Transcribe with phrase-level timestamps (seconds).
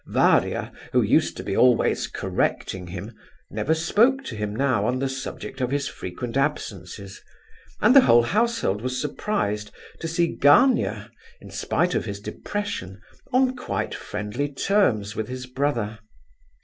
[0.07, 3.13] Varia, who used to be always correcting him,
[3.51, 7.21] never spoke to him now on the subject of his frequent absences,
[7.81, 9.69] and the whole household was surprised
[9.99, 12.99] to see Gania, in spite of his depression,
[13.31, 15.99] on quite friendly terms with his brother.